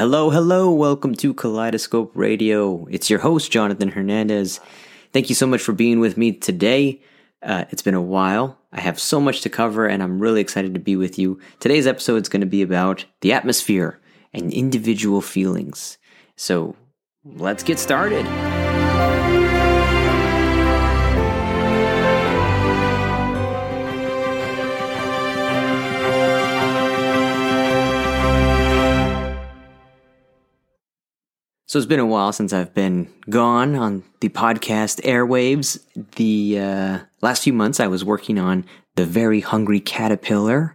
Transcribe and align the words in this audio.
Hello, 0.00 0.30
hello. 0.30 0.72
Welcome 0.72 1.14
to 1.16 1.34
Kaleidoscope 1.34 2.12
Radio. 2.14 2.86
It's 2.86 3.10
your 3.10 3.18
host, 3.18 3.52
Jonathan 3.52 3.90
Hernandez. 3.90 4.58
Thank 5.12 5.28
you 5.28 5.34
so 5.34 5.46
much 5.46 5.60
for 5.60 5.74
being 5.74 6.00
with 6.00 6.16
me 6.16 6.32
today. 6.32 7.02
Uh, 7.42 7.66
it's 7.68 7.82
been 7.82 7.92
a 7.92 8.00
while. 8.00 8.58
I 8.72 8.80
have 8.80 8.98
so 8.98 9.20
much 9.20 9.42
to 9.42 9.50
cover, 9.50 9.86
and 9.86 10.02
I'm 10.02 10.18
really 10.18 10.40
excited 10.40 10.72
to 10.72 10.80
be 10.80 10.96
with 10.96 11.18
you. 11.18 11.38
Today's 11.58 11.86
episode 11.86 12.22
is 12.22 12.30
going 12.30 12.40
to 12.40 12.46
be 12.46 12.62
about 12.62 13.04
the 13.20 13.34
atmosphere 13.34 14.00
and 14.32 14.50
individual 14.54 15.20
feelings. 15.20 15.98
So 16.34 16.76
let's 17.22 17.62
get 17.62 17.78
started. 17.78 18.24
So 31.70 31.78
it's 31.78 31.86
been 31.86 32.00
a 32.00 32.04
while 32.04 32.32
since 32.32 32.52
I've 32.52 32.74
been 32.74 33.08
gone 33.28 33.76
on 33.76 34.02
the 34.18 34.28
podcast 34.28 35.00
airwaves. 35.04 35.78
The 36.16 36.58
uh, 36.58 36.98
last 37.22 37.44
few 37.44 37.52
months 37.52 37.78
I 37.78 37.86
was 37.86 38.04
working 38.04 38.40
on 38.40 38.64
The 38.96 39.06
Very 39.06 39.38
Hungry 39.38 39.78
Caterpillar, 39.78 40.74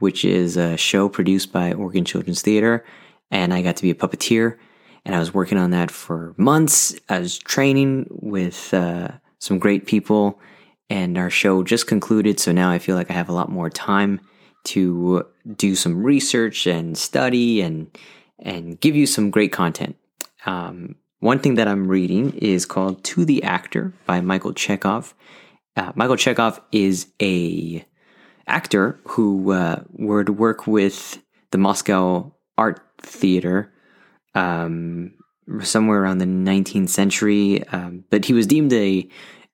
which 0.00 0.22
is 0.22 0.58
a 0.58 0.76
show 0.76 1.08
produced 1.08 1.50
by 1.50 1.72
Oregon 1.72 2.04
Children's 2.04 2.42
Theater. 2.42 2.84
And 3.30 3.54
I 3.54 3.62
got 3.62 3.76
to 3.76 3.82
be 3.82 3.88
a 3.88 3.94
puppeteer. 3.94 4.58
And 5.06 5.14
I 5.14 5.18
was 5.18 5.32
working 5.32 5.56
on 5.56 5.70
that 5.70 5.90
for 5.90 6.34
months. 6.36 6.94
I 7.08 7.20
was 7.20 7.38
training 7.38 8.08
with 8.10 8.74
uh, 8.74 9.12
some 9.38 9.58
great 9.58 9.86
people. 9.86 10.38
And 10.90 11.16
our 11.16 11.30
show 11.30 11.62
just 11.62 11.86
concluded. 11.86 12.38
So 12.38 12.52
now 12.52 12.68
I 12.68 12.78
feel 12.78 12.96
like 12.96 13.10
I 13.10 13.14
have 13.14 13.30
a 13.30 13.34
lot 13.34 13.50
more 13.50 13.70
time 13.70 14.20
to 14.64 15.26
do 15.56 15.74
some 15.74 16.02
research 16.02 16.66
and 16.66 16.98
study 16.98 17.62
and 17.62 17.90
and 18.40 18.78
give 18.78 18.94
you 18.94 19.06
some 19.06 19.30
great 19.30 19.50
content. 19.50 19.96
Um, 20.46 20.96
one 21.20 21.38
thing 21.38 21.54
that 21.54 21.68
I'm 21.68 21.88
reading 21.88 22.34
is 22.34 22.66
called 22.66 23.02
To 23.04 23.24
the 23.24 23.42
Actor 23.42 23.94
by 24.06 24.20
Michael 24.20 24.52
Chekhov. 24.52 25.14
Uh, 25.76 25.92
Michael 25.94 26.16
Chekhov 26.16 26.60
is 26.70 27.06
a 27.20 27.84
actor 28.46 29.00
who 29.08 29.52
uh, 29.52 29.82
would 29.92 30.28
work 30.28 30.66
with 30.66 31.22
the 31.50 31.58
Moscow 31.58 32.32
Art 32.58 32.80
Theater 33.00 33.72
um, 34.34 35.14
somewhere 35.62 36.02
around 36.02 36.18
the 36.18 36.26
19th 36.26 36.90
century, 36.90 37.66
um, 37.68 38.04
but 38.10 38.26
he 38.26 38.32
was 38.32 38.46
deemed 38.46 38.72
a 38.72 39.08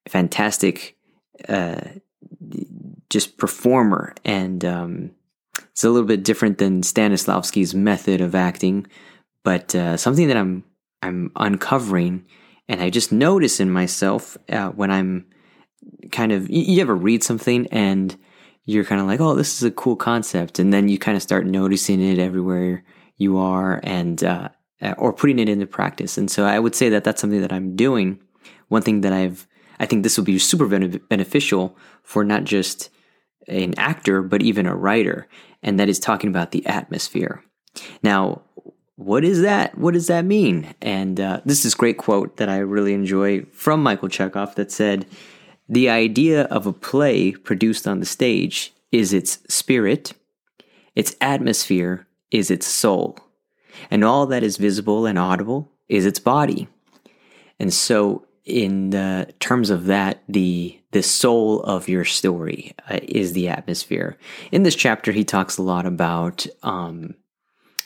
fantastic 0.09 0.97
uh, 1.49 1.81
just 3.11 3.39
performer, 3.39 4.15
and 4.25 4.65
um, 4.65 5.11
it's 5.71 5.85
a 5.85 5.91
little 5.91 6.07
bit 6.07 6.25
different 6.25 6.59
than 6.59 6.83
Stanislavski's 6.83 7.75
method 7.75 8.21
of 8.21 8.35
acting, 8.35 8.87
but 9.45 9.75
uh, 9.75 9.97
something 9.97 10.29
that 10.29 10.37
I'm 10.37 10.65
I'm 11.03 11.31
uncovering, 11.37 12.25
and 12.69 12.83
I 12.83 12.91
just 12.91 13.13
notice 13.13 13.61
in 13.61 13.71
myself 13.71 14.37
uh, 14.49 14.69
when 14.71 14.91
I'm 14.91 15.27
kind 16.13 16.33
of 16.33 16.49
you, 16.51 16.81
ever 16.81 16.95
read 16.95 17.23
something 17.23 17.67
and 17.69 18.17
you're 18.65 18.85
kind 18.85 19.01
of 19.01 19.07
like, 19.07 19.21
oh, 19.21 19.35
this 19.35 19.57
is 19.57 19.63
a 19.63 19.71
cool 19.71 19.97
concept, 19.97 20.59
and 20.59 20.73
then 20.73 20.89
you 20.89 20.99
kind 20.99 21.17
of 21.17 21.23
start 21.23 21.47
noticing 21.47 22.01
it 22.01 22.19
everywhere 22.19 22.85
you 23.17 23.39
are, 23.39 23.81
and 23.83 24.23
uh, 24.23 24.49
or 24.99 25.13
putting 25.13 25.39
it 25.39 25.49
into 25.49 25.67
practice. 25.67 26.17
And 26.17 26.31
so 26.31 26.45
I 26.45 26.59
would 26.59 26.75
say 26.75 26.89
that 26.91 27.05
that's 27.05 27.21
something 27.21 27.41
that 27.41 27.53
I'm 27.53 27.77
doing. 27.77 28.21
One 28.69 28.83
thing 28.83 29.01
that 29.03 29.13
I've 29.13 29.47
I 29.79 29.87
think 29.87 30.03
this 30.03 30.19
will 30.19 30.25
be 30.25 30.39
super 30.39 30.67
beneficial 30.67 31.77
for 32.03 32.23
not 32.23 32.45
just 32.45 32.91
an 33.49 33.75
actor, 33.79 34.23
but 34.23 34.43
even 34.43 34.67
a 34.67 34.77
writer, 34.77 35.27
and 35.63 35.81
that 35.81 35.89
is 35.89 35.99
talking 35.99 36.29
about 36.29 36.53
the 36.53 36.65
atmosphere. 36.67 37.43
Now, 38.03 38.43
what 39.01 39.25
is 39.25 39.41
that? 39.41 39.79
What 39.79 39.95
does 39.95 40.09
that 40.09 40.27
mean? 40.27 40.75
And 40.83 41.19
uh, 41.19 41.41
this 41.47 41.65
is 41.65 41.75
great 41.75 41.97
quote 41.97 42.37
that 42.37 42.51
I 42.51 42.59
really 42.59 42.93
enjoy 42.93 43.43
from 43.53 43.83
Michael 43.83 44.11
Chekhov 44.11 44.55
that 44.57 44.71
said, 44.71 45.07
"The 45.71 45.89
idea 45.89 46.43
of 46.45 46.67
a 46.67 46.73
play 46.75 47.33
produced 47.33 47.89
on 47.89 48.01
the 48.01 48.07
stage 48.07 48.75
is 48.93 49.15
its 49.15 49.39
spirit, 49.49 50.13
its 50.95 51.17
atmosphere 51.23 52.07
is 52.31 52.51
its 52.51 52.67
soul, 52.67 53.19
and 53.91 54.05
all 54.05 54.27
that 54.27 54.43
is 54.43 54.59
visible 54.59 55.07
and 55.07 55.19
audible 55.19 55.73
is 55.89 56.05
its 56.05 56.19
body." 56.19 56.69
And 57.59 57.73
so, 57.73 58.27
in 58.45 58.91
the 58.91 59.33
terms 59.41 59.71
of 59.71 59.87
that, 59.87 60.23
the 60.29 60.79
the 60.91 61.03
soul 61.03 61.63
of 61.63 61.89
your 61.89 62.05
story 62.05 62.75
uh, 62.91 62.99
is 63.03 63.33
the 63.33 63.49
atmosphere. 63.49 64.19
In 64.53 64.63
this 64.63 64.77
chapter, 64.77 65.11
he 65.11 65.25
talks 65.25 65.57
a 65.57 65.63
lot 65.63 65.87
about. 65.87 66.47
Um, 66.63 67.15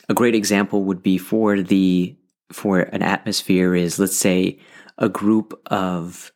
a 0.09 0.15
great 0.15 0.35
example 0.35 0.85
would 0.85 1.03
be 1.03 1.19
for 1.19 1.61
the 1.63 2.17
for 2.53 2.81
an 2.81 3.03
atmosphere 3.03 3.75
is 3.75 3.99
let's 3.99 4.17
say 4.17 4.59
a 4.99 5.09
group 5.09 5.61
of 5.67 6.33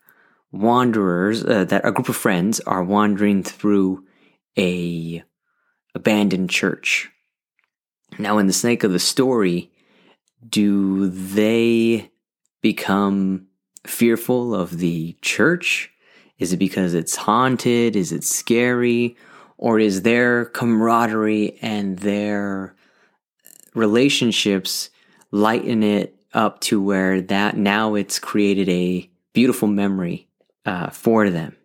wanderers 0.51 1.45
uh, 1.45 1.65
that 1.65 1.87
a 1.87 1.93
group 1.93 2.09
of 2.09 2.17
friends 2.17 2.61
are 2.61 2.83
wandering 2.83 3.43
through 3.43 4.05
a 4.59 5.23
abandoned 5.95 6.51
church. 6.51 7.11
Now 8.19 8.39
in 8.39 8.47
the 8.47 8.53
snake 8.53 8.85
of 8.85 8.93
the 8.93 8.99
story, 8.99 9.71
do 10.49 11.09
they 11.09 12.11
become 12.63 13.47
fearful 13.87 14.55
of 14.55 14.79
the 14.79 15.17
church? 15.23 15.91
Is 16.39 16.53
it 16.53 16.59
because 16.59 16.95
it's 16.95 17.17
haunted? 17.17 17.97
Is 17.97 18.13
it 18.13 18.25
scary? 18.25 19.17
Or 19.57 19.79
is 19.79 20.03
their 20.03 20.47
camaraderie 20.47 21.59
and 21.61 21.99
their 21.99 22.77
relationships 23.79 24.91
lighten 25.31 25.83
it 25.83 26.17
up 26.35 26.61
to 26.61 26.83
where 26.83 27.21
that 27.23 27.57
now 27.57 27.95
it's 27.95 28.19
created 28.19 28.69
a 28.69 29.11
beautiful 29.33 29.69
memory 29.69 30.29
uh, 30.67 30.91
for 30.91 31.31
them. 31.31 31.57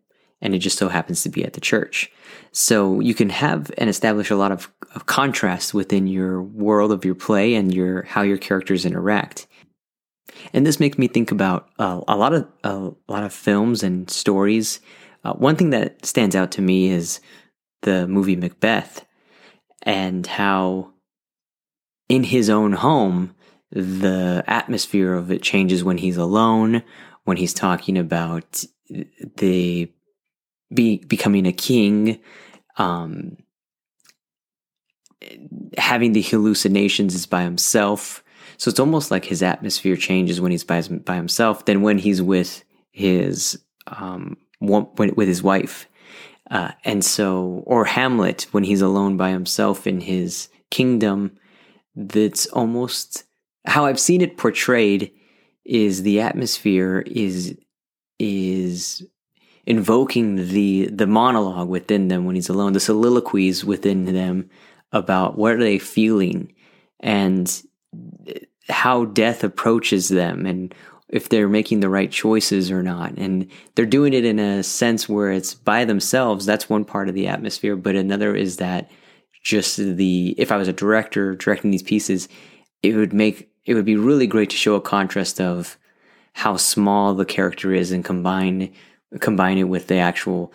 And 0.41 0.53
it 0.53 0.59
just 0.59 0.77
so 0.77 0.89
happens 0.89 1.23
to 1.23 1.29
be 1.29 1.43
at 1.43 1.53
the 1.53 1.61
church. 1.61 2.11
So 2.51 2.99
you 2.99 3.13
can 3.13 3.29
have 3.29 3.71
and 3.77 3.89
establish 3.89 4.29
a 4.29 4.35
lot 4.35 4.51
of, 4.51 4.69
of 4.93 5.05
contrast 5.05 5.73
within 5.73 6.07
your 6.07 6.41
world 6.41 6.91
of 6.91 7.05
your 7.05 7.15
play 7.15 7.55
and 7.55 7.73
your 7.73 8.03
how 8.03 8.21
your 8.21 8.37
characters 8.37 8.85
interact. 8.85 9.47
And 10.53 10.65
this 10.65 10.79
makes 10.79 10.97
me 10.97 11.07
think 11.07 11.31
about 11.31 11.69
uh, 11.79 12.01
a 12.07 12.17
lot 12.17 12.33
of 12.33 12.47
uh, 12.63 12.91
a 13.07 13.11
lot 13.11 13.23
of 13.23 13.33
films 13.33 13.83
and 13.83 14.09
stories. 14.09 14.81
Uh, 15.23 15.33
one 15.33 15.55
thing 15.55 15.69
that 15.69 16.05
stands 16.05 16.35
out 16.35 16.51
to 16.51 16.61
me 16.61 16.89
is 16.89 17.21
the 17.83 18.07
movie 18.07 18.35
macbeth 18.35 19.05
and 19.83 20.27
how 20.27 20.92
in 22.09 22.23
his 22.23 22.49
own 22.49 22.73
home, 22.73 23.35
the 23.71 24.43
atmosphere 24.47 25.13
of 25.13 25.31
it 25.31 25.41
changes 25.41 25.83
when 25.83 25.97
he's 25.97 26.17
alone, 26.17 26.83
when 27.23 27.37
he's 27.37 27.53
talking 27.53 27.97
about 27.97 28.63
the 29.37 29.91
be, 30.73 30.97
becoming 30.97 31.45
a 31.45 31.53
king, 31.53 32.19
um, 32.77 33.37
having 35.77 36.13
the 36.13 36.21
hallucinations 36.21 37.15
is 37.15 37.25
by 37.25 37.43
himself. 37.43 38.23
So 38.57 38.69
it's 38.69 38.79
almost 38.79 39.09
like 39.09 39.25
his 39.25 39.41
atmosphere 39.41 39.95
changes 39.95 40.39
when 40.39 40.51
he's 40.51 40.63
by, 40.63 40.81
by 40.81 41.15
himself 41.15 41.65
than 41.65 41.81
when 41.81 41.97
he's 41.97 42.21
with 42.21 42.63
his 42.91 43.59
um, 43.87 44.37
with 44.59 45.27
his 45.27 45.43
wife. 45.43 45.87
Uh, 46.49 46.71
and 46.83 47.03
so, 47.03 47.63
or 47.65 47.85
Hamlet 47.85 48.47
when 48.51 48.63
he's 48.63 48.81
alone 48.81 49.17
by 49.17 49.31
himself 49.31 49.87
in 49.87 50.01
his 50.01 50.49
kingdom, 50.69 51.35
that's 51.95 52.45
almost 52.47 53.23
how 53.65 53.85
I've 53.85 53.99
seen 53.99 54.21
it 54.21 54.37
portrayed 54.37 55.11
is 55.65 56.03
the 56.03 56.19
atmosphere 56.21 57.03
is 57.05 57.57
is 58.19 59.05
invoking 59.65 60.35
the 60.49 60.87
the 60.87 61.07
monologue 61.07 61.69
within 61.69 62.07
them 62.07 62.25
when 62.25 62.35
he's 62.35 62.49
alone, 62.49 62.73
the 62.73 62.79
soliloquies 62.79 63.63
within 63.63 64.05
them 64.05 64.49
about 64.91 65.37
what 65.37 65.53
are 65.53 65.59
they 65.59 65.79
feeling 65.79 66.53
and 66.99 67.63
how 68.69 69.05
death 69.05 69.43
approaches 69.43 70.09
them 70.09 70.45
and 70.45 70.73
if 71.09 71.29
they're 71.29 71.49
making 71.49 71.79
the 71.79 71.89
right 71.89 72.11
choices 72.11 72.71
or 72.71 72.81
not. 72.81 73.11
And 73.17 73.47
they're 73.75 73.85
doing 73.85 74.13
it 74.13 74.25
in 74.25 74.39
a 74.39 74.63
sense 74.63 75.07
where 75.07 75.31
it's 75.31 75.53
by 75.53 75.85
themselves. 75.85 76.45
That's 76.45 76.69
one 76.69 76.85
part 76.85 77.07
of 77.07 77.13
the 77.13 77.27
atmosphere. 77.27 77.75
But 77.75 77.95
another 77.95 78.35
is 78.35 78.57
that 78.57 78.89
just 79.43 79.77
the 79.77 80.33
if 80.37 80.51
I 80.51 80.57
was 80.57 80.67
a 80.67 80.73
director 80.73 81.35
directing 81.35 81.71
these 81.71 81.83
pieces, 81.83 82.27
it 82.81 82.95
would 82.95 83.13
make 83.13 83.51
it 83.65 83.75
would 83.75 83.85
be 83.85 83.95
really 83.95 84.27
great 84.27 84.49
to 84.49 84.57
show 84.57 84.75
a 84.75 84.81
contrast 84.81 85.39
of 85.39 85.77
how 86.33 86.57
small 86.57 87.13
the 87.13 87.25
character 87.25 87.73
is 87.73 87.91
and 87.91 88.03
combine 88.03 88.73
combine 89.19 89.57
it 89.57 89.65
with 89.65 89.87
the 89.87 89.97
actual 89.97 90.51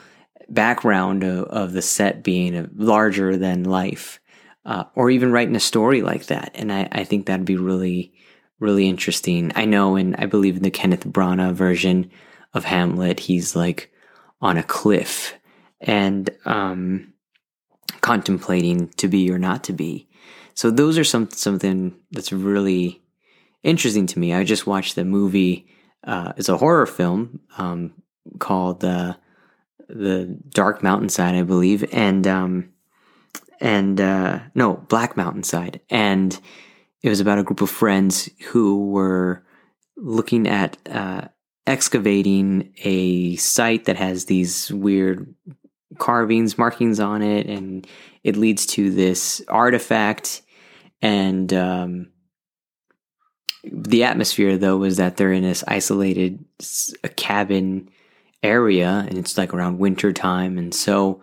background 0.48 1.22
of, 1.22 1.44
of 1.44 1.72
the 1.72 1.82
set 1.82 2.24
being 2.24 2.68
larger 2.74 3.36
than 3.36 3.62
life, 3.64 4.18
uh, 4.64 4.84
or 4.94 5.10
even 5.10 5.30
writing 5.30 5.54
a 5.54 5.60
story 5.60 6.02
like 6.02 6.26
that. 6.26 6.50
And 6.54 6.72
I, 6.72 6.88
I 6.90 7.04
think 7.04 7.26
that'd 7.26 7.46
be 7.46 7.56
really 7.56 8.12
really 8.58 8.88
interesting. 8.88 9.52
I 9.54 9.66
know, 9.66 9.94
and 9.94 10.16
I 10.16 10.26
believe 10.26 10.56
in 10.56 10.64
the 10.64 10.70
Kenneth 10.70 11.06
Branagh 11.06 11.52
version 11.52 12.10
of 12.54 12.64
Hamlet, 12.64 13.20
he's 13.20 13.54
like 13.54 13.92
on 14.40 14.56
a 14.56 14.62
cliff, 14.62 15.34
and 15.80 16.28
um, 16.44 17.12
contemplating 18.00 18.88
to 18.90 19.08
be 19.08 19.30
or 19.30 19.38
not 19.38 19.64
to 19.64 19.72
be. 19.72 20.08
so 20.54 20.70
those 20.70 20.98
are 20.98 21.04
some 21.04 21.30
something 21.30 21.94
that's 22.10 22.32
really 22.32 23.02
interesting 23.62 24.06
to 24.06 24.18
me. 24.18 24.32
I 24.32 24.44
just 24.44 24.66
watched 24.66 24.94
the 24.94 25.04
movie. 25.04 25.66
Uh, 26.04 26.32
it's 26.36 26.48
a 26.48 26.56
horror 26.56 26.86
film 26.86 27.40
um, 27.58 27.92
called 28.38 28.84
uh, 28.84 29.14
the 29.88 30.38
Dark 30.50 30.82
Mountainside, 30.82 31.34
I 31.34 31.42
believe, 31.42 31.84
and 31.92 32.26
um, 32.26 32.72
and 33.60 34.00
uh, 34.00 34.40
no 34.54 34.74
Black 34.74 35.16
Mountainside, 35.16 35.80
and 35.90 36.38
it 37.02 37.08
was 37.08 37.20
about 37.20 37.38
a 37.38 37.42
group 37.42 37.60
of 37.60 37.70
friends 37.70 38.28
who 38.48 38.90
were 38.90 39.44
looking 39.96 40.46
at 40.46 40.76
uh, 40.88 41.28
excavating 41.66 42.72
a 42.84 43.36
site 43.36 43.84
that 43.86 43.96
has 43.96 44.26
these 44.26 44.72
weird 44.72 45.34
carvings, 45.96 46.58
markings 46.58 47.00
on 47.00 47.22
it, 47.22 47.46
and 47.46 47.86
it 48.22 48.36
leads 48.36 48.66
to 48.66 48.90
this 48.90 49.42
artifact. 49.48 50.42
And 51.00 51.52
um, 51.52 52.08
the 53.64 54.04
atmosphere, 54.04 54.58
though, 54.58 54.76
was 54.76 54.98
that 54.98 55.16
they're 55.16 55.32
in 55.32 55.44
this 55.44 55.64
isolated 55.66 56.44
cabin 57.16 57.88
area, 58.42 59.06
and 59.08 59.16
it's 59.16 59.38
like 59.38 59.54
around 59.54 59.78
winter 59.78 60.12
time, 60.12 60.58
and 60.58 60.74
so 60.74 61.20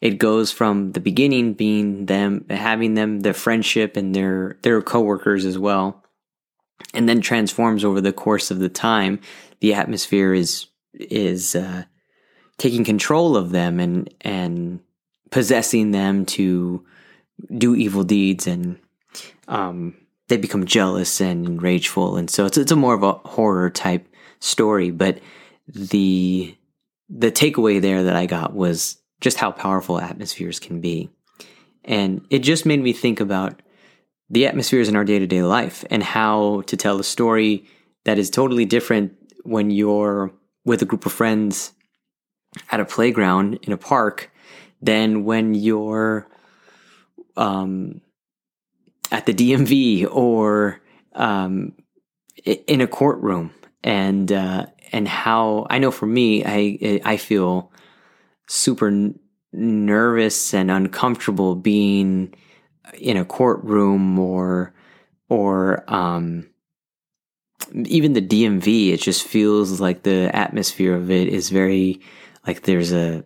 it 0.00 0.18
goes 0.18 0.52
from 0.52 0.92
the 0.92 1.00
beginning 1.00 1.54
being 1.54 2.06
them 2.06 2.46
having 2.50 2.94
them 2.94 3.20
their 3.20 3.34
friendship 3.34 3.96
and 3.96 4.14
their 4.14 4.58
their 4.62 4.80
coworkers 4.82 5.44
as 5.44 5.58
well 5.58 6.04
and 6.94 7.08
then 7.08 7.20
transforms 7.20 7.84
over 7.84 8.00
the 8.00 8.12
course 8.12 8.50
of 8.50 8.58
the 8.58 8.68
time 8.68 9.20
the 9.60 9.74
atmosphere 9.74 10.32
is 10.32 10.66
is 10.94 11.54
uh, 11.54 11.84
taking 12.58 12.84
control 12.84 13.36
of 13.36 13.50
them 13.50 13.80
and 13.80 14.12
and 14.20 14.80
possessing 15.30 15.92
them 15.92 16.26
to 16.26 16.84
do 17.56 17.74
evil 17.74 18.02
deeds 18.02 18.46
and 18.46 18.78
um, 19.46 19.94
they 20.28 20.36
become 20.36 20.66
jealous 20.66 21.20
and 21.20 21.62
rageful. 21.62 22.16
And 22.16 22.28
so 22.28 22.46
it's 22.46 22.58
it's 22.58 22.72
a 22.72 22.76
more 22.76 22.94
of 22.94 23.02
a 23.02 23.12
horror 23.12 23.70
type 23.70 24.06
story 24.40 24.90
but 24.90 25.18
the 25.66 26.56
the 27.08 27.32
takeaway 27.32 27.80
there 27.80 28.02
that 28.04 28.16
I 28.16 28.26
got 28.26 28.54
was 28.54 28.98
just 29.20 29.38
how 29.38 29.50
powerful 29.50 30.00
atmospheres 30.00 30.60
can 30.60 30.80
be. 30.80 31.10
And 31.84 32.26
it 32.30 32.40
just 32.40 32.66
made 32.66 32.82
me 32.82 32.92
think 32.92 33.18
about 33.18 33.62
the 34.30 34.46
atmospheres 34.46 34.88
in 34.88 34.96
our 34.96 35.04
day-to-day 35.04 35.42
life 35.42 35.84
and 35.90 36.02
how 36.02 36.62
to 36.66 36.76
tell 36.76 37.00
a 37.00 37.04
story 37.04 37.64
that 38.04 38.18
is 38.18 38.28
totally 38.28 38.66
different 38.66 39.16
when 39.44 39.70
you're 39.70 40.30
with 40.66 40.82
a 40.82 40.84
group 40.84 41.06
of 41.06 41.12
friends 41.12 41.72
at 42.70 42.80
a 42.80 42.84
playground 42.84 43.58
in 43.62 43.72
a 43.72 43.76
park 43.76 44.30
than 44.80 45.24
when 45.24 45.54
you're 45.54 46.28
um, 47.36 48.00
at 49.10 49.26
the 49.26 49.34
DMV 49.34 50.06
or 50.10 50.80
um, 51.14 51.72
in 52.44 52.80
a 52.80 52.86
courtroom, 52.86 53.52
and 53.82 54.30
uh, 54.30 54.66
and 54.92 55.08
how 55.08 55.66
I 55.70 55.78
know 55.78 55.90
for 55.90 56.06
me, 56.06 56.44
I 56.44 57.00
I 57.04 57.16
feel 57.16 57.72
super 58.48 58.88
n- 58.88 59.18
nervous 59.52 60.54
and 60.54 60.70
uncomfortable 60.70 61.54
being 61.54 62.34
in 62.98 63.16
a 63.16 63.24
courtroom 63.24 64.18
or 64.18 64.74
or 65.28 65.84
um, 65.88 66.48
even 67.74 68.14
the 68.14 68.22
DMV, 68.22 68.92
it 68.92 69.00
just 69.00 69.24
feels 69.24 69.80
like 69.80 70.02
the 70.02 70.34
atmosphere 70.34 70.94
of 70.94 71.10
it 71.10 71.28
is 71.28 71.50
very 71.50 72.00
like 72.48 72.62
there's 72.62 72.92
a 72.92 73.24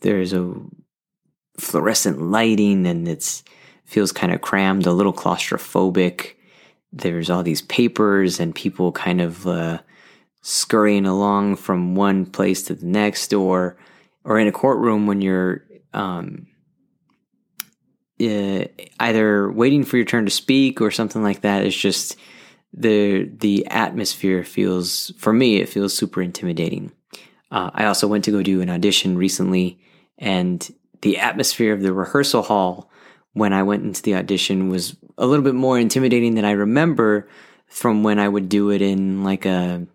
there's 0.00 0.32
a 0.32 0.52
fluorescent 1.58 2.20
lighting 2.20 2.86
and 2.86 3.06
it's 3.06 3.44
feels 3.84 4.12
kind 4.12 4.34
of 4.34 4.42
crammed, 4.42 4.84
a 4.84 4.92
little 4.92 5.14
claustrophobic. 5.14 6.34
There's 6.92 7.30
all 7.30 7.42
these 7.42 7.62
papers 7.62 8.40
and 8.40 8.54
people 8.54 8.92
kind 8.92 9.20
of 9.20 9.46
uh, 9.46 9.78
scurrying 10.42 11.06
along 11.06 11.56
from 11.56 11.94
one 11.94 12.26
place 12.26 12.64
to 12.64 12.74
the 12.74 12.84
next, 12.84 13.32
or 13.32 13.78
or 14.24 14.38
in 14.40 14.48
a 14.48 14.52
courtroom 14.52 15.06
when 15.06 15.20
you're 15.22 15.64
um, 15.94 16.48
uh, 18.20 18.64
either 18.98 19.52
waiting 19.52 19.84
for 19.84 19.96
your 19.96 20.04
turn 20.04 20.24
to 20.24 20.30
speak 20.30 20.80
or 20.80 20.90
something 20.90 21.22
like 21.22 21.42
that. 21.42 21.64
It's 21.64 21.76
just 21.76 22.16
the 22.72 23.30
the 23.38 23.66
atmosphere 23.68 24.42
feels 24.42 25.12
for 25.16 25.32
me 25.32 25.56
it 25.56 25.68
feels 25.68 25.94
super 25.94 26.20
intimidating. 26.20 26.90
Uh, 27.50 27.70
I 27.72 27.86
also 27.86 28.06
went 28.06 28.24
to 28.24 28.30
go 28.30 28.42
do 28.42 28.60
an 28.60 28.70
audition 28.70 29.16
recently, 29.16 29.78
and 30.18 30.68
the 31.00 31.18
atmosphere 31.18 31.72
of 31.72 31.82
the 31.82 31.92
rehearsal 31.92 32.42
hall 32.42 32.90
when 33.32 33.52
I 33.52 33.62
went 33.62 33.84
into 33.84 34.02
the 34.02 34.16
audition 34.16 34.68
was 34.68 34.96
a 35.16 35.26
little 35.26 35.44
bit 35.44 35.54
more 35.54 35.78
intimidating 35.78 36.34
than 36.34 36.44
I 36.44 36.52
remember 36.52 37.28
from 37.66 38.02
when 38.02 38.18
I 38.18 38.28
would 38.28 38.48
do 38.48 38.70
it 38.70 38.82
in 38.82 39.22
like 39.24 39.46
a 39.46 39.86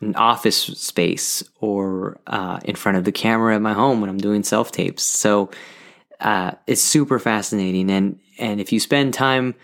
an 0.00 0.14
office 0.14 0.56
space 0.62 1.42
or 1.60 2.20
uh, 2.26 2.60
in 2.64 2.76
front 2.76 2.98
of 2.98 3.04
the 3.04 3.12
camera 3.12 3.56
at 3.56 3.62
my 3.62 3.72
home 3.72 4.00
when 4.00 4.08
I'm 4.08 4.18
doing 4.18 4.44
self 4.44 4.70
tapes. 4.70 5.02
So 5.02 5.50
uh, 6.20 6.52
it's 6.66 6.82
super 6.82 7.18
fascinating, 7.18 7.90
and 7.90 8.18
and 8.38 8.60
if 8.60 8.72
you 8.72 8.80
spend 8.80 9.14
time 9.14 9.54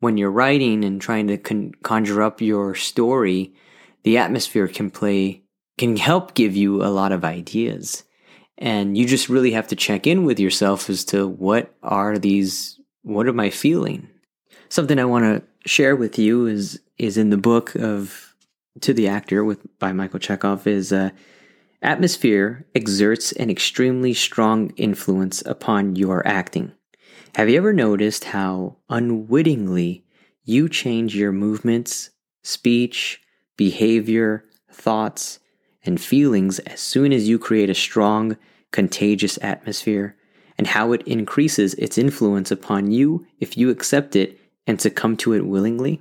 when 0.00 0.16
you're 0.16 0.30
writing 0.30 0.84
and 0.84 1.00
trying 1.00 1.28
to 1.28 1.38
con- 1.38 1.72
conjure 1.82 2.22
up 2.22 2.40
your 2.40 2.74
story, 2.74 3.54
the 4.02 4.18
atmosphere 4.18 4.68
can 4.68 4.90
play 4.90 5.43
can 5.78 5.96
help 5.96 6.34
give 6.34 6.54
you 6.54 6.82
a 6.82 6.88
lot 6.88 7.12
of 7.12 7.24
ideas. 7.24 8.04
And 8.56 8.96
you 8.96 9.06
just 9.06 9.28
really 9.28 9.52
have 9.52 9.68
to 9.68 9.76
check 9.76 10.06
in 10.06 10.24
with 10.24 10.38
yourself 10.38 10.88
as 10.88 11.04
to 11.06 11.26
what 11.26 11.74
are 11.82 12.18
these 12.18 12.80
what 13.02 13.28
am 13.28 13.38
I 13.38 13.50
feeling? 13.50 14.08
Something 14.68 14.98
I 14.98 15.04
want 15.04 15.24
to 15.24 15.68
share 15.68 15.96
with 15.96 16.18
you 16.18 16.46
is 16.46 16.80
is 16.98 17.18
in 17.18 17.30
the 17.30 17.36
book 17.36 17.74
of 17.74 18.34
To 18.80 18.94
the 18.94 19.08
Actor 19.08 19.44
with 19.44 19.78
by 19.78 19.92
Michael 19.92 20.20
Chekhov 20.20 20.66
is 20.66 20.92
uh, 20.92 21.10
atmosphere 21.82 22.66
exerts 22.74 23.32
an 23.32 23.50
extremely 23.50 24.14
strong 24.14 24.70
influence 24.76 25.42
upon 25.44 25.96
your 25.96 26.26
acting. 26.26 26.72
Have 27.34 27.50
you 27.50 27.56
ever 27.56 27.72
noticed 27.72 28.24
how 28.24 28.76
unwittingly 28.88 30.04
you 30.44 30.68
change 30.68 31.16
your 31.16 31.32
movements, 31.32 32.10
speech, 32.42 33.20
behavior, 33.56 34.44
thoughts, 34.70 35.40
and 35.84 36.00
feelings 36.00 36.58
as 36.60 36.80
soon 36.80 37.12
as 37.12 37.28
you 37.28 37.38
create 37.38 37.70
a 37.70 37.74
strong, 37.74 38.36
contagious 38.72 39.38
atmosphere, 39.42 40.16
and 40.56 40.66
how 40.66 40.92
it 40.92 41.02
increases 41.02 41.74
its 41.74 41.98
influence 41.98 42.50
upon 42.50 42.90
you 42.90 43.26
if 43.40 43.56
you 43.56 43.70
accept 43.70 44.16
it 44.16 44.38
and 44.66 44.80
succumb 44.80 45.16
to 45.18 45.32
it 45.32 45.46
willingly? 45.46 46.00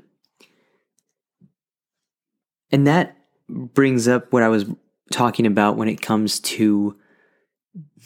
And 2.72 2.88
that 2.88 3.18
brings 3.50 4.08
up 4.08 4.32
what 4.32 4.44
I 4.44 4.50
was 4.50 4.66
talking 5.12 5.46
about 5.46 5.78
when 5.78 5.90
it 5.90 6.02
comes 6.02 6.40
to 6.40 6.98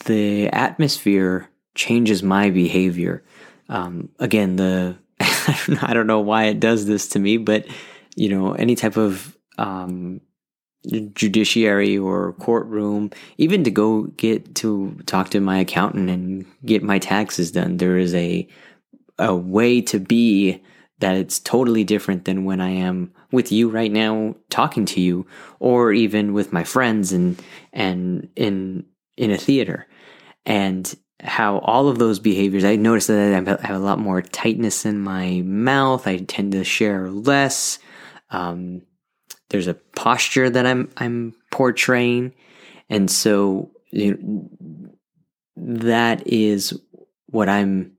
the 0.06 0.50
atmosphere 0.50 1.50
changes 1.76 2.24
my 2.24 2.50
behavior. 2.50 3.24
Um, 3.70 4.10
again, 4.20 4.56
the 4.56 4.98
I 5.20 5.94
don't 5.94 6.08
know 6.08 6.20
why 6.20 6.46
it 6.46 6.60
does 6.60 6.86
this 6.86 7.10
to 7.10 7.20
me, 7.20 7.38
but 7.38 7.66
you 8.16 8.30
know, 8.30 8.54
any 8.54 8.76
type 8.76 8.98
of 8.98 9.38
um, 9.58 10.22
judiciary 11.14 11.98
or 11.98 12.34
courtroom, 12.34 13.12
even 13.38 13.64
to 13.64 13.72
go 13.72 14.04
get 14.04 14.56
to 14.56 14.98
talk 15.06 15.30
to 15.30 15.40
my 15.40 15.60
accountant 15.60 16.10
and 16.10 16.46
get 16.66 16.84
my 16.84 17.00
taxes 17.00 17.52
done, 17.52 17.78
there 17.78 17.98
is 17.98 18.14
a 18.16 18.48
a 19.20 19.36
way 19.36 19.82
to 19.82 20.00
be 20.00 20.62
that 21.00 21.16
it's 21.16 21.40
totally 21.40 21.84
different 21.84 22.26
than 22.26 22.46
when 22.46 22.62
I 22.62 22.70
am 22.70 23.12
with 23.32 23.52
you 23.52 23.70
right 23.70 23.92
now 23.92 24.36
talking 24.50 24.86
to 24.86 25.02
you 25.02 25.26
or 25.60 25.92
even 25.92 26.34
with 26.34 26.54
my 26.54 26.64
friends 26.64 27.12
and 27.12 27.42
and 27.74 28.30
in 28.36 28.86
in 29.16 29.32
a 29.32 29.38
theater. 29.38 29.88
And 30.46 30.94
how 31.20 31.60
all 31.60 31.90
of 31.90 31.98
those 31.98 32.20
behaviors, 32.20 32.64
I 32.64 32.76
noticed 32.76 33.08
that 33.08 33.34
I 33.34 33.68
have 33.68 33.76
a 33.76 33.84
lot 33.84 34.00
more 34.00 34.22
tightness 34.22 34.86
in 34.86 35.00
my 35.00 35.42
mouth. 35.44 36.08
I 36.08 36.18
tend 36.18 36.52
to 36.54 36.64
share 36.64 37.10
less. 37.10 37.80
Um, 38.30 38.84
there's 39.50 39.68
a 39.68 39.74
posture 39.74 40.50
that 40.50 40.66
I'm 40.66 40.90
I'm 40.98 41.34
portraying, 41.52 42.34
and 42.90 43.10
so 43.10 43.72
you 43.92 44.16
know, 44.16 44.50
that 45.56 46.28
is 46.28 46.80
what 47.28 47.50
I'm 47.50 47.94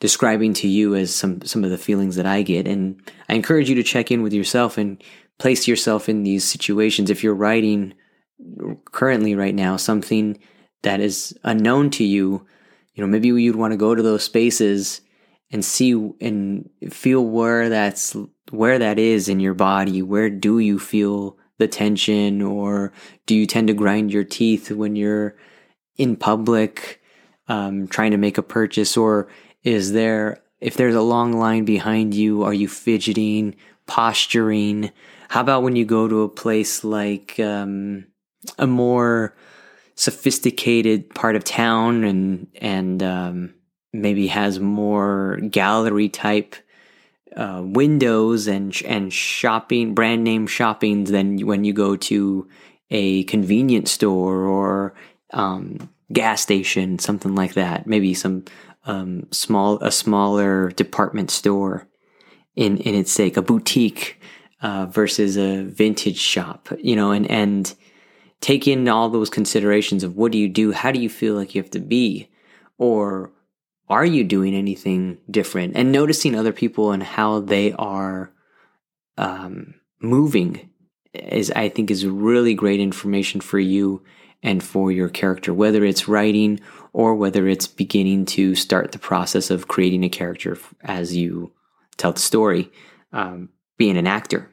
describing 0.00 0.54
to 0.54 0.68
you 0.68 0.94
as 0.94 1.14
some 1.14 1.42
some 1.42 1.64
of 1.64 1.70
the 1.70 1.78
feelings 1.78 2.16
that 2.16 2.26
I 2.26 2.42
get. 2.42 2.66
And 2.66 3.00
I 3.28 3.34
encourage 3.34 3.68
you 3.68 3.74
to 3.76 3.82
check 3.82 4.10
in 4.10 4.22
with 4.22 4.32
yourself 4.32 4.78
and 4.78 5.02
place 5.38 5.68
yourself 5.68 6.08
in 6.08 6.22
these 6.22 6.44
situations. 6.44 7.10
If 7.10 7.22
you're 7.22 7.34
writing 7.34 7.94
currently 8.92 9.34
right 9.34 9.54
now 9.54 9.76
something 9.76 10.38
that 10.82 11.00
is 11.00 11.36
unknown 11.42 11.90
to 11.90 12.04
you, 12.04 12.46
you 12.94 13.02
know, 13.02 13.08
maybe 13.08 13.28
you'd 13.28 13.56
want 13.56 13.72
to 13.72 13.76
go 13.76 13.94
to 13.94 14.02
those 14.02 14.22
spaces 14.22 15.00
and 15.50 15.64
see 15.64 15.92
and 16.20 16.68
feel 16.90 17.24
where 17.24 17.68
that's 17.68 18.16
where 18.50 18.78
that 18.78 18.98
is 18.98 19.28
in 19.28 19.40
your 19.40 19.54
body. 19.54 20.02
Where 20.02 20.30
do 20.30 20.58
you 20.58 20.78
feel 20.78 21.36
the 21.58 21.68
tension 21.68 22.40
or 22.40 22.92
do 23.26 23.34
you 23.34 23.46
tend 23.46 23.68
to 23.68 23.74
grind 23.74 24.12
your 24.12 24.24
teeth 24.24 24.70
when 24.70 24.96
you're 24.96 25.36
in 25.96 26.16
public 26.16 27.00
um, 27.48 27.88
trying 27.88 28.12
to 28.12 28.16
make 28.16 28.38
a 28.38 28.42
purchase 28.42 28.96
or 28.96 29.28
is 29.64 29.92
there 29.92 30.40
if 30.60 30.76
there's 30.76 30.94
a 30.94 31.02
long 31.02 31.34
line 31.34 31.64
behind 31.64 32.14
you, 32.14 32.42
are 32.42 32.54
you 32.54 32.68
fidgeting, 32.68 33.54
posturing? 33.86 34.90
How 35.28 35.40
about 35.40 35.62
when 35.62 35.76
you 35.76 35.84
go 35.84 36.08
to 36.08 36.22
a 36.22 36.28
place 36.28 36.82
like 36.82 37.38
um, 37.38 38.06
a 38.58 38.66
more 38.66 39.36
sophisticated 39.94 41.14
part 41.14 41.36
of 41.36 41.44
town 41.44 42.04
and 42.04 42.46
and 42.60 43.02
um, 43.02 43.54
maybe 43.92 44.28
has 44.28 44.60
more 44.60 45.38
gallery 45.50 46.08
type 46.08 46.56
uh, 47.36 47.62
windows 47.64 48.46
and 48.46 48.80
and 48.86 49.12
shopping 49.12 49.94
brand 49.94 50.24
name 50.24 50.46
shopping 50.46 51.04
than 51.04 51.46
when 51.46 51.64
you 51.64 51.72
go 51.72 51.96
to 51.96 52.48
a 52.90 53.24
convenience 53.24 53.90
store 53.90 54.44
or 54.44 54.94
um, 55.32 55.90
gas 56.12 56.40
station, 56.40 56.98
something 56.98 57.34
like 57.34 57.54
that. 57.54 57.86
Maybe 57.86 58.14
some 58.14 58.44
um, 58.84 59.28
small 59.30 59.78
a 59.82 59.90
smaller 59.90 60.70
department 60.70 61.30
store 61.30 61.86
in 62.56 62.78
in 62.78 62.94
its 62.94 63.12
sake, 63.12 63.36
a 63.36 63.42
boutique 63.42 64.20
uh, 64.62 64.86
versus 64.86 65.36
a 65.36 65.62
vintage 65.64 66.18
shop. 66.18 66.68
You 66.78 66.96
know, 66.96 67.12
and 67.12 67.30
and 67.30 67.74
take 68.40 68.68
in 68.68 68.88
all 68.88 69.08
those 69.08 69.30
considerations 69.30 70.04
of 70.04 70.16
what 70.16 70.32
do 70.32 70.38
you 70.38 70.48
do, 70.48 70.72
how 70.72 70.92
do 70.92 71.00
you 71.00 71.08
feel 71.08 71.34
like 71.34 71.54
you 71.54 71.62
have 71.62 71.70
to 71.72 71.80
be, 71.80 72.30
or 72.78 73.32
are 73.88 74.04
you 74.04 74.24
doing 74.24 74.54
anything 74.54 75.18
different, 75.30 75.76
and 75.76 75.92
noticing 75.92 76.34
other 76.34 76.52
people 76.52 76.92
and 76.92 77.02
how 77.02 77.40
they 77.40 77.72
are 77.72 78.32
um, 79.16 79.74
moving 80.00 80.70
is 81.12 81.50
I 81.50 81.68
think 81.68 81.90
is 81.90 82.06
really 82.06 82.54
great 82.54 82.80
information 82.80 83.40
for 83.40 83.58
you 83.58 84.02
and 84.42 84.62
for 84.62 84.92
your 84.92 85.08
character, 85.08 85.52
whether 85.52 85.84
it's 85.84 86.08
writing 86.08 86.60
or 86.92 87.14
whether 87.14 87.48
it's 87.48 87.66
beginning 87.66 88.24
to 88.24 88.54
start 88.54 88.92
the 88.92 88.98
process 88.98 89.50
of 89.50 89.68
creating 89.68 90.04
a 90.04 90.08
character 90.08 90.56
as 90.82 91.16
you 91.16 91.52
tell 91.96 92.12
the 92.12 92.20
story, 92.20 92.70
um, 93.12 93.48
being 93.76 93.96
an 93.96 94.06
actor. 94.06 94.50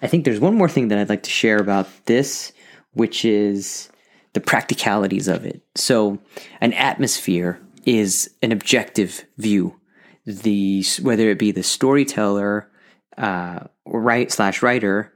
I 0.00 0.06
think 0.06 0.24
there's 0.24 0.40
one 0.40 0.54
more 0.54 0.68
thing 0.68 0.88
that 0.88 0.98
I'd 0.98 1.08
like 1.08 1.24
to 1.24 1.30
share 1.30 1.58
about 1.58 1.88
this, 2.06 2.52
which 2.92 3.24
is 3.24 3.90
the 4.32 4.40
practicalities 4.40 5.28
of 5.28 5.44
it. 5.44 5.62
So, 5.74 6.18
an 6.60 6.72
atmosphere 6.72 7.60
is 7.88 8.30
an 8.42 8.52
objective 8.52 9.24
view. 9.38 9.80
The 10.26 10.84
whether 11.00 11.30
it 11.30 11.38
be 11.38 11.52
the 11.52 11.62
storyteller, 11.62 12.70
uh, 13.16 13.60
write 13.86 14.30
slash 14.30 14.62
writer, 14.62 15.14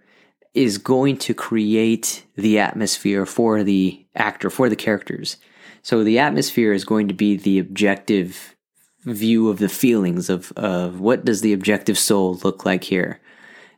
is 0.55 0.79
going 0.79 1.19
to 1.19 1.35
create 1.35 2.25
the 2.35 2.59
atmosphere 2.59 3.26
for 3.26 3.62
the 3.62 4.07
actor, 4.14 4.49
for 4.49 4.71
the 4.71 4.76
characters. 4.76 5.37
So 5.83 6.02
the 6.02 6.19
atmosphere 6.19 6.73
is 6.73 6.87
going 6.87 7.09
to 7.09 7.14
be 7.14 7.37
the 7.37 7.59
objective 7.59 8.57
view 9.05 9.50
of 9.50 9.59
the 9.59 9.69
feelings 9.69 10.31
of, 10.31 10.50
of 10.52 10.99
what 10.99 11.26
does 11.26 11.43
the 11.43 11.52
objective 11.52 11.99
soul 11.99 12.41
look 12.43 12.64
like 12.64 12.85
here. 12.85 13.21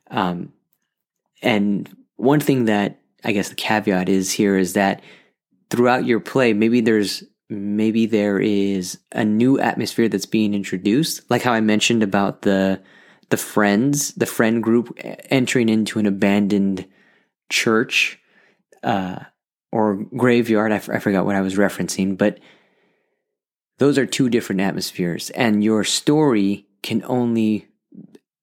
Um, 0.08 0.52
and 1.42 1.96
one 2.14 2.40
thing 2.40 2.66
that 2.66 3.00
I 3.24 3.32
guess 3.32 3.48
the 3.48 3.56
caveat 3.56 4.08
is 4.08 4.30
here 4.30 4.56
is 4.56 4.74
that 4.74 5.02
throughout 5.70 6.04
your 6.04 6.20
play, 6.20 6.52
maybe 6.52 6.80
there's 6.80 7.24
maybe 7.48 8.06
there 8.06 8.38
is 8.38 8.98
a 9.12 9.24
new 9.24 9.58
atmosphere 9.58 10.08
that's 10.08 10.26
being 10.26 10.54
introduced, 10.54 11.28
like 11.30 11.42
how 11.42 11.52
I 11.52 11.60
mentioned 11.60 12.02
about 12.02 12.42
the 12.42 12.82
the 13.30 13.36
friends, 13.36 14.12
the 14.14 14.26
friend 14.26 14.62
group 14.62 14.96
entering 15.30 15.68
into 15.68 15.98
an 15.98 16.06
abandoned 16.06 16.86
church 17.50 18.20
uh, 18.82 19.20
or 19.72 20.04
graveyard. 20.16 20.72
I, 20.72 20.76
f- 20.76 20.90
I 20.90 20.98
forgot 20.98 21.24
what 21.24 21.34
I 21.34 21.40
was 21.40 21.54
referencing, 21.56 22.16
but 22.18 22.38
those 23.78 23.98
are 23.98 24.06
two 24.06 24.28
different 24.28 24.60
atmospheres, 24.60 25.30
and 25.30 25.64
your 25.64 25.84
story 25.84 26.66
can 26.82 27.02
only 27.06 27.66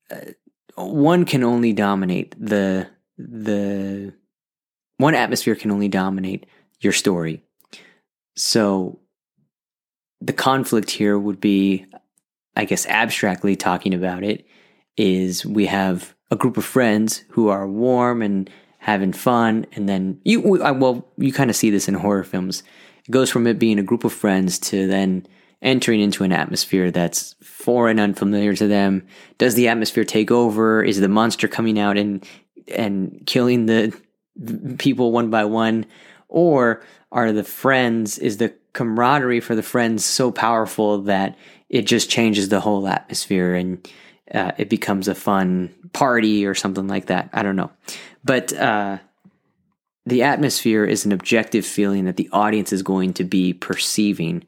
uh, 0.10 0.32
one 0.76 1.26
can 1.26 1.44
only 1.44 1.74
dominate 1.74 2.36
the 2.40 2.88
the 3.18 4.14
one 4.98 5.16
atmosphere 5.16 5.56
can 5.56 5.72
only 5.72 5.88
dominate 5.88 6.46
your 6.80 6.94
story. 6.94 7.44
So 8.44 9.00
the 10.20 10.34
conflict 10.34 10.90
here 10.90 11.18
would 11.20 11.40
be, 11.40 11.86
I 12.56 12.66
guess, 12.66 12.88
abstractly 12.88 13.56
talking 13.56 13.94
about 13.94 14.24
it, 14.24 14.48
is 14.98 15.46
we 15.46 15.68
have 15.68 16.16
a 16.32 16.36
group 16.36 16.58
of 16.58 16.66
friends 16.66 17.24
who 17.30 17.50
are 17.50 17.68
warm 17.68 18.24
and 18.24 18.50
having 18.80 19.14
fun, 19.14 19.68
and 19.74 19.88
then 19.88 20.20
you 20.24 20.42
well 20.42 21.08
you 21.18 21.32
kind 21.32 21.52
of 21.52 21.56
see 21.56 21.70
this 21.70 21.88
in 21.88 21.94
horror 21.94 22.24
films. 22.24 22.64
It 23.08 23.12
goes 23.12 23.30
from 23.30 23.46
it 23.46 23.60
being 23.60 23.78
a 23.78 23.84
group 23.84 24.04
of 24.04 24.12
friends 24.12 24.58
to 24.60 24.88
then 24.88 25.28
entering 25.62 26.02
into 26.02 26.24
an 26.24 26.32
atmosphere 26.32 26.90
that's 26.90 27.36
foreign, 27.44 28.00
unfamiliar 28.00 28.56
to 28.56 28.68
them. 28.68 29.06
Does 29.38 29.54
the 29.54 29.68
atmosphere 29.68 30.04
take 30.04 30.32
over? 30.32 30.84
Is 30.84 31.00
the 31.00 31.08
monster 31.08 31.48
coming 31.48 31.78
out 31.78 31.96
and 31.96 32.28
and 32.76 33.22
killing 33.28 33.68
the 33.68 33.96
people 34.80 35.12
one 35.12 35.30
by 35.30 35.46
one, 35.46 35.86
or 36.32 36.82
are 37.12 37.32
the 37.32 37.44
friends? 37.44 38.18
Is 38.18 38.38
the 38.38 38.54
camaraderie 38.74 39.42
for 39.42 39.56
the 39.56 39.64
friends 39.64 40.04
so 40.06 40.32
powerful 40.32 41.04
that 41.04 41.38
it 41.70 41.84
just 41.84 42.10
changes 42.10 42.50
the 42.50 42.60
whole 42.60 42.88
atmosphere 42.88 43.56
and 43.56 43.88
uh, 44.34 44.52
it 44.58 44.70
becomes 44.70 45.08
a 45.08 45.16
fun 45.16 45.74
party 45.94 46.46
or 46.46 46.56
something 46.56 46.88
like 46.88 47.08
that. 47.08 47.30
I 47.34 47.44
don't 47.44 47.56
know. 47.56 47.72
But 48.24 48.54
uh, 48.54 49.00
the 50.06 50.24
atmosphere 50.24 50.86
is 50.86 51.06
an 51.06 51.12
objective 51.12 51.66
feeling 51.66 52.06
that 52.06 52.18
the 52.18 52.30
audience 52.32 52.72
is 52.72 52.84
going 52.84 53.14
to 53.16 53.24
be 53.24 53.54
perceiving. 53.54 54.46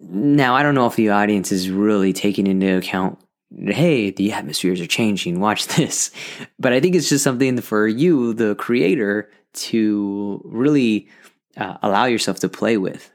Now, 0.00 0.54
I 0.54 0.62
don't 0.62 0.74
know 0.74 0.86
if 0.86 0.96
the 0.96 1.10
audience 1.10 1.50
is 1.50 1.70
really 1.70 2.12
taking 2.12 2.46
into 2.46 2.76
account, 2.76 3.18
hey, 3.50 4.10
the 4.10 4.32
atmospheres 4.32 4.80
are 4.80 4.86
changing, 4.86 5.40
watch 5.40 5.66
this. 5.76 6.10
But 6.58 6.72
I 6.72 6.80
think 6.80 6.94
it's 6.94 7.08
just 7.08 7.24
something 7.24 7.60
for 7.60 7.88
you, 7.88 8.32
the 8.32 8.54
creator, 8.54 9.30
to 9.54 10.40
really 10.44 11.08
uh, 11.56 11.78
allow 11.82 12.04
yourself 12.04 12.40
to 12.40 12.48
play 12.48 12.76
with. 12.76 13.12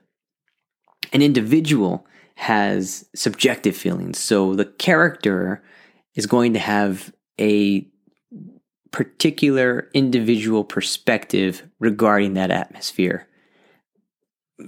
An 1.13 1.21
individual 1.21 2.05
has 2.35 3.05
subjective 3.15 3.75
feelings. 3.75 4.17
So 4.17 4.55
the 4.55 4.65
character 4.65 5.63
is 6.15 6.25
going 6.25 6.53
to 6.53 6.59
have 6.59 7.13
a 7.39 7.87
particular 8.91 9.89
individual 9.93 10.63
perspective 10.63 11.63
regarding 11.79 12.33
that 12.33 12.51
atmosphere. 12.51 13.27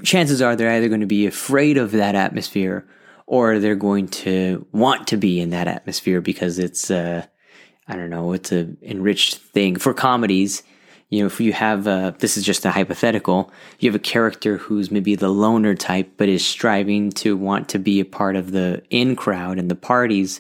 Chances 0.04 0.42
are 0.42 0.56
they're 0.56 0.72
either 0.72 0.90
going 0.90 1.02
to 1.02 1.08
be 1.08 1.26
afraid 1.26 1.78
of 1.78 1.92
that 1.92 2.16
atmosphere 2.16 2.88
or 3.26 3.60
they're 3.60 3.76
going 3.76 4.08
to 4.08 4.66
want 4.72 5.08
to 5.08 5.18
be 5.18 5.40
in 5.40 5.50
that 5.52 5.68
atmosphere 5.68 6.22
because 6.22 6.60
it's 6.60 6.92
uh, 6.92 7.26
I 7.88 7.96
don't 7.96 8.10
know, 8.10 8.34
it's 8.34 8.52
a 8.52 8.76
enriched 8.82 9.36
thing. 9.36 9.76
For 9.76 9.94
comedies, 9.94 10.64
you 11.12 11.20
know, 11.20 11.26
if 11.28 11.42
you 11.42 11.52
have 11.52 11.88
a, 11.88 12.16
this 12.20 12.38
is 12.38 12.46
just 12.46 12.66
a 12.66 12.72
hypothetical, 12.72 13.52
you 13.80 13.90
have 13.90 14.00
a 14.00 14.00
character 14.00 14.58
who's 14.58 14.90
maybe 14.90 15.14
the 15.14 15.28
loner 15.28 15.76
type, 15.76 16.14
but 16.16 16.30
is 16.30 16.48
striving 16.48 17.12
to 17.12 17.36
want 17.36 17.68
to 17.70 17.80
be 17.80 18.00
a 18.00 18.06
part 18.06 18.38
of 18.38 18.52
the 18.52 18.82
in 18.90 19.18
crowd 19.18 19.60
and 19.60 19.70
the 19.70 19.76
parties. 19.76 20.40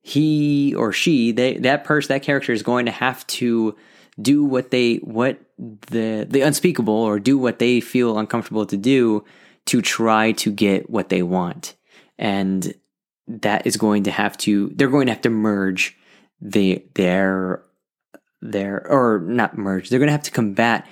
He 0.00 0.74
or 0.74 0.92
she, 0.92 1.30
they, 1.30 1.58
that 1.58 1.84
person, 1.84 2.08
that 2.08 2.22
character 2.22 2.52
is 2.52 2.62
going 2.62 2.86
to 2.86 2.92
have 2.92 3.26
to 3.26 3.76
do 4.20 4.42
what 4.44 4.70
they, 4.70 4.96
what 4.96 5.38
the, 5.58 6.26
the 6.26 6.40
unspeakable 6.40 6.94
or 6.94 7.18
do 7.18 7.36
what 7.36 7.58
they 7.58 7.80
feel 7.80 8.18
uncomfortable 8.18 8.64
to 8.64 8.78
do 8.78 9.26
to 9.66 9.82
try 9.82 10.32
to 10.32 10.50
get 10.50 10.88
what 10.88 11.10
they 11.10 11.22
want. 11.22 11.74
And 12.18 12.72
that 13.28 13.66
is 13.66 13.76
going 13.76 14.04
to 14.04 14.10
have 14.10 14.38
to, 14.38 14.72
they're 14.74 14.88
going 14.88 15.06
to 15.08 15.12
have 15.12 15.22
to 15.22 15.30
merge 15.30 15.98
the, 16.40 16.82
their 16.94 17.62
their 18.40 18.86
or 18.90 19.20
not 19.20 19.56
merge. 19.56 19.88
They're 19.88 19.98
going 19.98 20.08
to 20.08 20.12
have 20.12 20.22
to 20.24 20.30
combat 20.30 20.86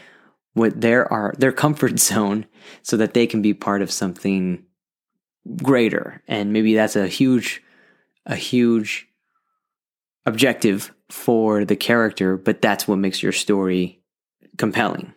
what 0.55 0.81
their 0.81 1.11
are 1.13 1.35
their 1.39 1.53
comfort 1.53 1.99
zone 2.11 2.47
so 2.83 2.97
that 2.97 3.15
they 3.15 3.27
can 3.27 3.43
be 3.43 3.55
part 3.55 3.83
of 3.83 3.91
something 3.91 4.65
greater. 5.63 6.23
And 6.27 6.53
maybe 6.53 6.75
that's 6.75 6.97
a 6.97 7.09
huge 7.09 7.63
a 8.27 8.37
huge 8.37 9.09
objective 10.27 10.95
for 11.11 11.65
the 11.65 11.77
character, 11.77 12.37
but 12.37 12.63
that's 12.63 12.89
what 12.89 12.97
makes 12.97 13.23
your 13.23 13.33
story 13.33 14.01
compelling. 14.57 15.13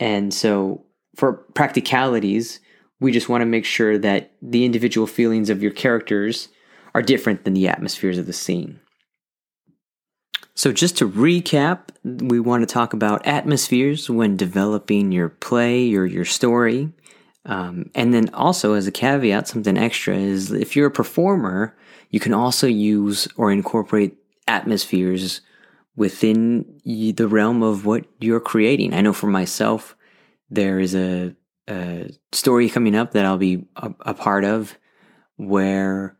And 0.00 0.32
so 0.32 0.86
for 1.16 1.34
practicalities, 1.54 2.60
we 3.00 3.12
just 3.12 3.28
want 3.28 3.42
to 3.42 3.46
make 3.46 3.64
sure 3.64 3.98
that 3.98 4.32
the 4.40 4.64
individual 4.64 5.06
feelings 5.06 5.50
of 5.50 5.62
your 5.62 5.72
characters 5.72 6.48
are 6.94 7.02
different 7.02 7.44
than 7.44 7.54
the 7.54 7.68
atmospheres 7.68 8.18
of 8.18 8.26
the 8.26 8.32
scene. 8.32 8.80
So, 10.58 10.72
just 10.72 10.96
to 10.96 11.08
recap, 11.08 11.90
we 12.02 12.40
want 12.40 12.62
to 12.62 12.66
talk 12.66 12.92
about 12.92 13.24
atmospheres 13.24 14.10
when 14.10 14.36
developing 14.36 15.12
your 15.12 15.28
play 15.28 15.94
or 15.94 16.04
your 16.04 16.24
story. 16.24 16.92
Um, 17.44 17.92
and 17.94 18.12
then, 18.12 18.28
also, 18.34 18.72
as 18.72 18.88
a 18.88 18.90
caveat, 18.90 19.46
something 19.46 19.78
extra 19.78 20.16
is 20.16 20.50
if 20.50 20.74
you're 20.74 20.88
a 20.88 20.90
performer, 20.90 21.76
you 22.10 22.18
can 22.18 22.34
also 22.34 22.66
use 22.66 23.28
or 23.36 23.52
incorporate 23.52 24.16
atmospheres 24.48 25.42
within 25.94 26.80
the 26.84 27.28
realm 27.28 27.62
of 27.62 27.86
what 27.86 28.06
you're 28.18 28.40
creating. 28.40 28.94
I 28.94 29.00
know 29.00 29.12
for 29.12 29.28
myself, 29.28 29.94
there 30.50 30.80
is 30.80 30.92
a, 30.92 31.36
a 31.68 32.10
story 32.32 32.68
coming 32.68 32.96
up 32.96 33.12
that 33.12 33.24
I'll 33.24 33.38
be 33.38 33.64
a, 33.76 33.94
a 34.00 34.14
part 34.14 34.42
of 34.42 34.76
where 35.36 36.16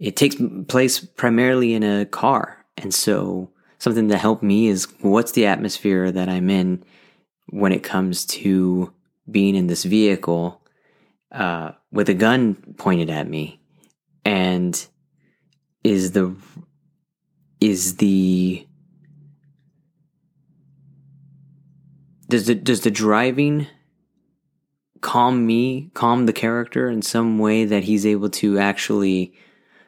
it 0.00 0.16
takes 0.16 0.34
place 0.66 0.98
primarily 0.98 1.74
in 1.74 1.84
a 1.84 2.06
car. 2.06 2.66
And 2.76 2.92
so 2.92 3.52
something 3.78 4.08
that 4.08 4.18
helped 4.18 4.42
me 4.42 4.68
is 4.68 4.86
what's 5.00 5.32
the 5.32 5.46
atmosphere 5.46 6.10
that 6.10 6.28
I'm 6.28 6.50
in 6.50 6.84
when 7.50 7.72
it 7.72 7.82
comes 7.82 8.26
to 8.26 8.92
being 9.30 9.54
in 9.54 9.66
this 9.66 9.84
vehicle 9.84 10.60
uh, 11.32 11.72
with 11.92 12.08
a 12.08 12.14
gun 12.14 12.54
pointed 12.76 13.10
at 13.10 13.28
me, 13.28 13.60
and 14.24 14.86
is 15.84 16.12
the 16.12 16.34
is 17.60 17.96
the 17.96 18.66
does 22.28 22.46
the 22.46 22.54
does 22.54 22.80
the 22.80 22.90
driving 22.90 23.66
calm 25.00 25.46
me, 25.46 25.90
calm 25.94 26.26
the 26.26 26.32
character 26.32 26.88
in 26.88 27.02
some 27.02 27.38
way 27.38 27.64
that 27.64 27.84
he's 27.84 28.04
able 28.06 28.28
to 28.28 28.58
actually 28.58 29.32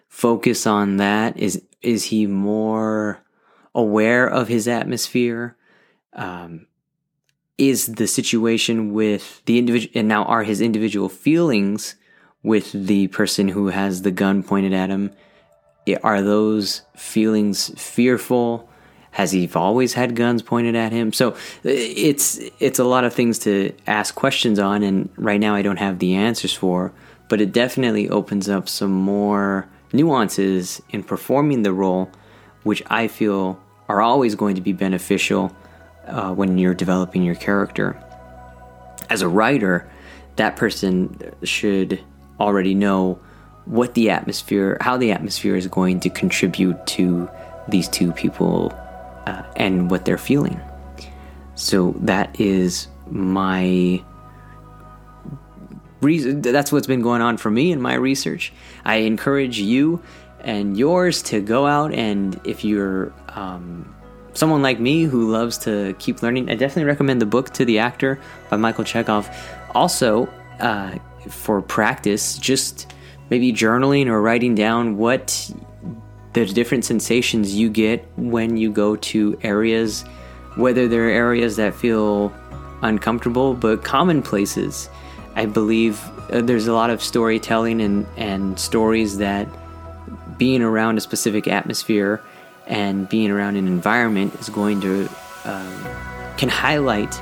focus 0.09 0.67
on 0.67 0.99
that? 0.99 1.37
Is 1.37 1.63
is 1.83 2.05
he 2.05 2.27
more 2.27 3.23
aware 3.75 4.27
of 4.27 4.49
his 4.49 4.69
atmosphere? 4.69 5.57
Um, 6.13 6.67
is 7.59 7.87
the 7.87 8.07
situation 8.07 8.93
with 8.93 9.43
the 9.45 9.59
individual, 9.59 9.93
and 9.95 10.09
now 10.09 10.25
are 10.25 10.43
his 10.43 10.61
individual 10.61 11.09
feelings 11.09 11.95
with 12.43 12.73
the 12.73 13.09
person 13.09 13.49
who 13.49 13.69
has 13.69 14.03
the 14.03 14.11
gun 14.11 14.43
pointed 14.43 14.73
at 14.73 14.89
him? 14.89 15.11
Are 16.03 16.23
those 16.23 16.83
feelings 16.97 17.71
fearful? 17.81 18.69
Has 19.13 19.33
he 19.33 19.51
always 19.55 19.95
had 19.95 20.15
guns 20.15 20.41
pointed 20.41 20.77
at 20.77 20.93
him? 20.93 21.13
So 21.13 21.37
it's 21.65 22.41
it's 22.61 22.79
a 22.79 22.85
lot 22.85 23.05
of 23.05 23.13
things 23.13 23.41
to 23.41 23.75
ask 23.87 24.15
questions 24.15 24.59
on, 24.59 24.83
and 24.83 25.11
right 25.17 25.41
now 25.41 25.55
I 25.55 25.63
don't 25.63 25.79
have 25.79 25.99
the 25.99 26.15
answers 26.15 26.55
for. 26.55 26.93
But 27.29 27.41
it 27.41 27.53
definitely 27.53 28.09
opens 28.09 28.49
up 28.49 28.69
some 28.69 28.93
more 28.93 29.69
nuances 29.93 30.81
in 30.91 31.03
performing 31.03 31.63
the 31.63 31.73
role, 31.73 32.11
which 32.63 32.83
I 32.89 33.09
feel 33.09 33.61
are 33.89 34.01
always 34.01 34.35
going 34.35 34.55
to 34.55 34.61
be 34.61 34.73
beneficial 34.73 35.55
uh, 36.07 36.33
when 36.33 36.59
you're 36.59 36.75
developing 36.75 37.23
your 37.23 37.35
character. 37.35 38.01
As 39.09 39.23
a 39.23 39.29
writer, 39.29 39.91
that 40.37 40.57
person 40.57 41.35
should 41.43 42.01
already 42.39 42.75
know 42.75 43.19
what 43.65 43.95
the 43.95 44.11
atmosphere, 44.11 44.79
how 44.81 44.97
the 44.97 45.13
atmosphere 45.13 45.57
is 45.57 45.67
going 45.67 46.01
to 46.01 46.11
contribute 46.11 46.87
to 46.87 47.29
these 47.69 47.89
two 47.89 48.13
people 48.13 48.73
uh, 49.27 49.43
and 49.57 49.91
what 49.91 50.05
they're 50.05 50.19
feeling. 50.19 50.61
So 51.55 51.95
that 52.01 52.41
is 52.41 52.89
my 53.11 54.03
reason. 56.01 56.41
That's 56.41 56.73
what's 56.73 56.87
been 56.87 57.03
going 57.03 57.23
on 57.23 57.37
for 57.37 57.51
me 57.51 57.71
in 57.71 57.81
my 57.81 57.95
research. 57.95 58.53
I 58.85 58.97
encourage 58.97 59.59
you 59.59 60.03
and 60.43 60.77
yours 60.77 61.23
to 61.23 61.41
go 61.41 61.67
out 61.67 61.93
and 61.93 62.41
if 62.45 62.65
you're 62.65 63.13
um, 63.29 63.95
someone 64.35 64.63
like 64.63 64.81
me 64.81 65.05
who 65.05 65.31
loves 65.31 65.59
to 65.59 65.95
keep 65.99 66.23
learning, 66.23 66.51
I 66.51 66.55
definitely 66.55 66.85
recommend 66.85 67.21
the 67.21 67.27
book 67.27 67.51
to 67.51 67.65
the 67.65 67.79
actor 67.79 68.19
by 68.49 68.57
Michael 68.57 68.85
Chekhov. 68.85 69.29
Also, 69.75 70.29
uh, 70.61 70.97
for 71.29 71.61
practice, 71.63 72.39
just 72.39 72.93
maybe 73.29 73.53
journaling 73.53 74.07
or 74.07 74.21
writing 74.21 74.55
down 74.55 74.97
what 74.97 75.51
the 76.33 76.47
different 76.47 76.85
sensations 76.85 77.55
you 77.55 77.69
get 77.69 78.07
when 78.17 78.57
you 78.57 78.71
go 78.71 78.97
to 78.97 79.39
areas, 79.43 80.03
whether 80.57 80.89
they're 80.89 81.11
areas 81.11 81.57
that 81.57 81.75
feel 81.75 82.33
uncomfortable 82.83 83.55
but 83.55 83.85
common 83.85 84.23
places. 84.23 84.89
I 85.35 85.47
believe 85.47 86.03
uh, 86.31 86.41
there's 86.41 86.67
a 86.67 86.73
lot 86.73 86.91
of 86.91 87.03
storytelling 87.03 87.81
and, 87.81 88.07
and 88.17 88.59
stories 88.59 89.19
that 89.19 89.49
being 90.41 90.63
around 90.63 90.97
a 90.97 91.01
specific 91.03 91.47
atmosphere 91.47 92.23
and 92.67 93.07
being 93.11 93.31
around 93.31 93.57
an 93.57 93.67
environment 93.67 94.35
is 94.37 94.49
going 94.49 94.81
to 94.81 95.07
um, 95.45 95.87
can 96.39 96.49
highlight 96.49 97.13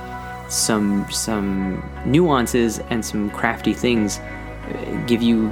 some 0.49 1.05
some 1.11 1.83
nuances 2.07 2.79
and 2.91 3.05
some 3.05 3.29
crafty 3.31 3.75
things, 3.75 4.19
uh, 4.19 5.05
give 5.09 5.21
you 5.21 5.49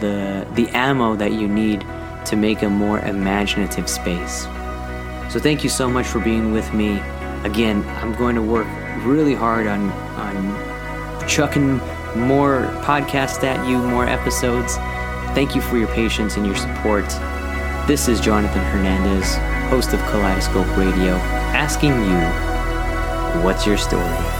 the 0.00 0.46
the 0.54 0.68
ammo 0.68 1.16
that 1.16 1.32
you 1.32 1.48
need 1.48 1.84
to 2.26 2.36
make 2.36 2.62
a 2.62 2.70
more 2.70 3.00
imaginative 3.00 3.88
space. 3.88 4.44
So 5.32 5.40
thank 5.40 5.64
you 5.64 5.70
so 5.70 5.90
much 5.90 6.06
for 6.06 6.20
being 6.20 6.52
with 6.52 6.72
me. 6.72 7.00
Again, 7.44 7.84
I'm 8.00 8.14
going 8.14 8.36
to 8.36 8.42
work 8.42 8.68
really 9.04 9.34
hard 9.34 9.66
on 9.66 9.90
on 10.26 11.28
chucking 11.28 11.78
more 12.16 12.70
podcasts 12.82 13.42
at 13.42 13.68
you, 13.68 13.78
more 13.78 14.06
episodes. 14.06 14.76
Thank 15.34 15.54
you 15.54 15.62
for 15.62 15.78
your 15.78 15.88
patience 15.88 16.36
and 16.36 16.44
your 16.44 16.56
support. 16.56 17.08
This 17.86 18.08
is 18.08 18.20
Jonathan 18.20 18.64
Hernandez, 18.64 19.36
host 19.70 19.94
of 19.94 20.00
Kaleidoscope 20.10 20.76
Radio, 20.76 21.14
asking 21.54 21.92
you, 21.92 23.42
what's 23.44 23.64
your 23.64 23.78
story? 23.78 24.39